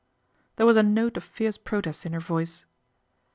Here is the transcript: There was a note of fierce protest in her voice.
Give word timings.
There 0.55 0.65
was 0.65 0.77
a 0.77 0.81
note 0.81 1.15
of 1.15 1.23
fierce 1.23 1.59
protest 1.59 2.07
in 2.07 2.13
her 2.13 2.19
voice. 2.19 2.65